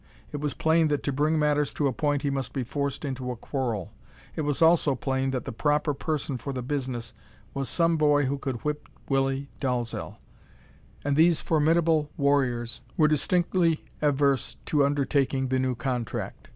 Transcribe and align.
It 0.31 0.37
was 0.37 0.55
plain 0.55 0.87
that 0.87 1.03
to 1.03 1.11
bring 1.13 1.37
matters 1.37 1.71
to 1.75 1.85
a 1.85 1.93
point 1.93 2.23
he 2.23 2.31
must 2.31 2.53
be 2.53 2.63
forced 2.63 3.05
into 3.05 3.29
a 3.29 3.35
quarrel. 3.35 3.93
It 4.35 4.41
was 4.41 4.59
also 4.59 4.95
plain 4.95 5.29
that 5.29 5.45
the 5.45 5.51
proper 5.51 5.93
person 5.93 6.39
for 6.39 6.51
the 6.53 6.63
business 6.63 7.13
was 7.53 7.69
some 7.69 7.97
boy 7.97 8.25
who 8.25 8.39
could 8.39 8.63
whip 8.63 8.87
Willie 9.09 9.51
Dalzel, 9.59 10.17
and 11.03 11.15
these 11.15 11.41
formidable 11.41 12.09
warriors 12.17 12.81
were 12.97 13.07
distinctly 13.07 13.85
averse 14.01 14.57
to 14.65 14.83
undertaking 14.83 15.49
the 15.49 15.59
new 15.59 15.75
contract. 15.75 16.49